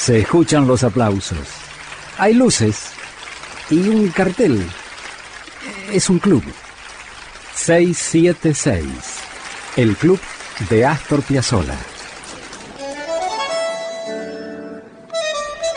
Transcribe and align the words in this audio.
Se 0.00 0.18
escuchan 0.20 0.66
los 0.66 0.82
aplausos. 0.82 1.46
Hay 2.16 2.32
luces 2.32 2.92
y 3.68 3.86
un 3.86 4.08
cartel. 4.08 4.64
Es 5.92 6.08
un 6.08 6.18
club. 6.18 6.42
676. 7.54 8.86
El 9.76 9.94
club 9.96 10.18
de 10.70 10.86
Astor 10.86 11.20
Piazzolla. 11.22 11.76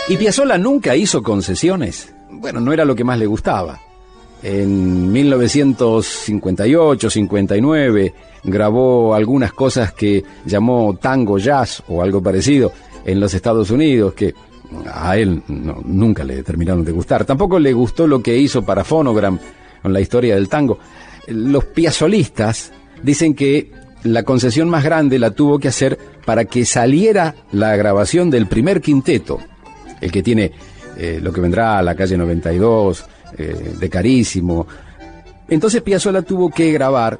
Y 0.08 0.16
Piazzolla 0.16 0.58
nunca 0.58 0.96
hizo 0.96 1.22
concesiones. 1.22 2.16
Bueno, 2.30 2.62
no 2.62 2.72
era 2.72 2.86
lo 2.86 2.96
que 2.96 3.04
más 3.04 3.20
le 3.20 3.26
gustaba. 3.26 3.78
En 4.42 5.12
1958, 5.12 7.10
59 7.10 8.14
grabó 8.46 9.16
algunas 9.16 9.52
cosas 9.52 9.92
que 9.92 10.24
llamó 10.46 10.98
tango 11.02 11.38
jazz 11.38 11.84
o 11.90 12.02
algo 12.02 12.24
parecido 12.24 12.72
en 13.06 13.20
los 13.20 13.34
Estados 13.34 13.70
Unidos 13.72 14.14
que 14.14 14.34
a 14.92 15.18
él 15.18 15.44
nunca 15.48 16.24
le 16.24 16.44
terminaron 16.44 16.84
de 16.84 16.92
gustar. 16.92 17.26
Tampoco 17.26 17.60
le 17.60 17.74
gustó 17.74 18.08
lo 18.08 18.22
que 18.22 18.38
hizo 18.38 18.64
para 18.64 18.84
Phonogram 18.84 19.40
con 19.82 19.94
la 19.94 20.02
historia 20.02 20.36
del 20.36 20.50
tango. 20.50 20.80
Los 21.28 21.66
piazolistas 21.66 22.72
dicen 23.02 23.34
que 23.34 23.72
la 24.04 24.24
concesión 24.24 24.70
más 24.70 24.84
grande 24.84 25.20
la 25.20 25.32
tuvo 25.32 25.60
que 25.60 25.70
hacer 25.70 25.98
para 26.26 26.46
que 26.46 26.66
saliera 26.66 27.36
la 27.52 27.76
grabación 27.76 28.30
del 28.30 28.48
primer 28.48 28.82
quinteto, 28.82 29.40
el 30.02 30.12
que 30.12 30.24
tiene 30.24 30.52
eh, 30.98 31.20
lo 31.22 31.32
que 31.32 31.42
vendrá 31.42 31.78
a 31.78 31.82
la 31.82 31.96
calle 31.96 32.18
92, 32.18 33.06
eh, 33.38 33.76
de 33.80 33.90
Carísimo. 33.90 34.68
Entonces 35.48 35.82
Piazzolla 35.82 36.22
tuvo 36.22 36.50
que 36.50 36.72
grabar 36.72 37.20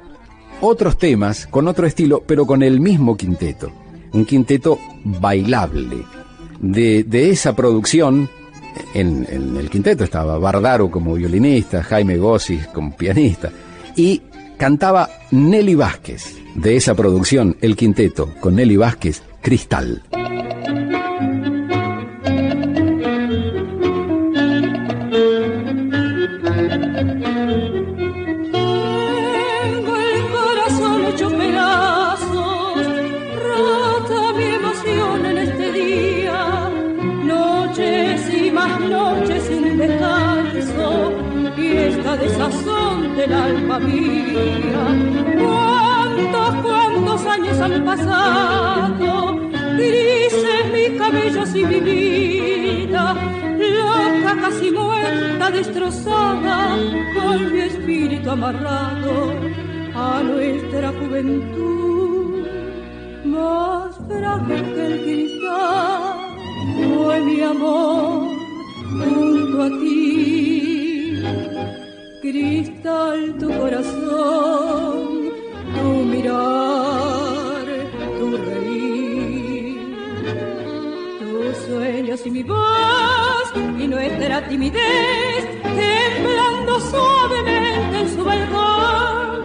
otros 0.60 0.98
temas 0.98 1.46
con 1.46 1.68
otro 1.68 1.86
estilo, 1.86 2.22
pero 2.26 2.46
con 2.46 2.62
el 2.62 2.80
mismo 2.80 3.16
quinteto 3.16 3.83
un 4.14 4.24
quinteto 4.24 4.78
bailable. 5.04 6.04
De, 6.60 7.30
esa 7.30 7.54
producción, 7.54 8.30
en, 8.94 9.26
el 9.30 9.68
quinteto 9.68 10.04
estaba 10.04 10.38
Bardaro 10.38 10.90
como 10.90 11.14
violinista, 11.14 11.82
Jaime 11.82 12.16
Gossis 12.16 12.66
como 12.68 12.96
pianista, 12.96 13.50
y 13.96 14.22
cantaba 14.56 15.10
Nelly 15.30 15.74
Vázquez. 15.74 16.36
De 16.54 16.76
esa 16.76 16.94
producción, 16.94 17.56
el 17.60 17.76
quinteto, 17.76 18.32
con 18.40 18.54
Nelly 18.54 18.76
Vázquez, 18.76 19.22
Cristal. 19.42 20.02
Del 43.16 43.32
alma 43.32 43.78
mía. 43.78 44.84
¿Cuántos, 45.38 46.54
cuántos 46.62 47.26
años 47.26 47.60
han 47.60 47.84
pasado? 47.84 49.36
Grises 49.76 50.64
mis 50.72 50.98
cabellos 50.98 51.54
y 51.54 51.64
mi 51.64 51.80
vida, 51.80 53.14
loca, 53.58 54.40
casi 54.40 54.70
muerta, 54.70 55.50
destrozada, 55.50 56.76
con 57.14 57.52
mi 57.52 57.60
espíritu 57.60 58.30
amarrado 58.30 59.32
a 59.94 60.22
nuestra 60.22 60.92
juventud. 60.92 62.46
Más 63.24 63.96
frágil 64.08 64.74
que 64.74 64.86
el 64.86 65.02
cristal 65.02 66.14
fue 66.94 67.20
mi 67.20 67.40
amor 67.40 68.13
a 69.64 69.70
ti 69.80 71.22
cristal 72.20 73.20
tu 73.40 73.48
corazón, 73.60 74.98
tu 75.76 75.88
mirar, 76.12 77.66
tu 78.18 78.26
reír, 78.48 79.78
tus 81.20 81.56
sueños 81.66 82.20
y 82.26 82.30
mi 82.30 82.42
voz 82.42 83.46
y 83.82 83.86
nuestra 83.86 84.46
timidez, 84.48 85.42
temblando 85.62 86.72
suavemente 86.90 88.00
en 88.00 88.08
su 88.14 88.24
balcón. 88.24 89.38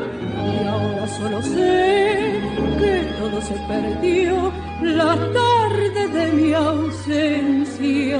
Y 0.53 0.67
ahora 0.67 1.07
solo 1.17 1.41
sé 1.41 2.41
que 2.79 2.93
todo 3.19 3.41
se 3.41 3.55
perdió 3.71 4.51
la 4.81 5.15
tarde 5.39 6.07
de 6.17 6.31
mi 6.33 6.53
ausencia. 6.53 8.19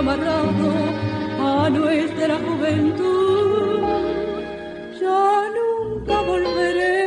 amarrado 0.00 0.72
a 1.38 1.68
nuestra 1.68 2.38
juventud. 2.38 3.80
Ya 4.98 5.44
nunca 5.58 6.20
volveré 6.22 7.00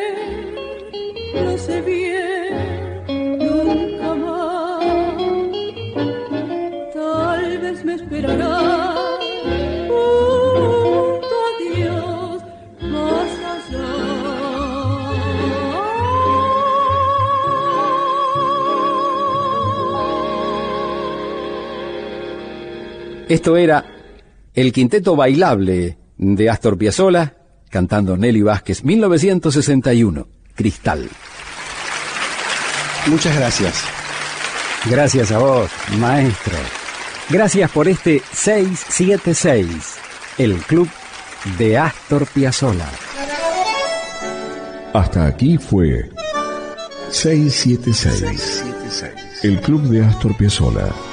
se 1.58 1.82
bien, 1.82 2.54
nunca 3.40 4.10
más. 4.16 4.86
Tal 6.94 7.58
vez 7.64 7.84
me 7.86 7.94
esperará 7.96 8.63
Esto 23.30 23.58
era 23.58 23.86
el 24.54 24.72
quinteto 24.72 25.16
bailable 25.16 25.98
de 26.18 26.50
Astor 26.50 26.78
Piazzolla 26.78 27.36
cantando 27.70 28.16
Nelly 28.16 28.44
Vázquez, 28.44 28.84
1961, 28.84 30.28
Cristal. 30.54 31.10
Muchas 33.08 33.36
gracias. 33.36 33.84
Gracias 34.86 35.32
a 35.32 35.40
vos, 35.40 35.72
maestro. 35.98 36.56
Gracias 37.30 37.72
por 37.72 37.88
este 37.88 38.22
676, 38.32 39.68
el 40.38 40.58
club 40.58 40.88
de 41.58 41.78
Astor 41.80 42.28
Piazzolla. 42.28 42.90
Hasta 44.94 45.26
aquí 45.26 45.58
fue 45.58 46.12
676, 47.10 48.64
el 49.42 49.60
club 49.62 49.82
de 49.84 50.04
Astor 50.04 50.38
Piazzolla. 50.38 51.13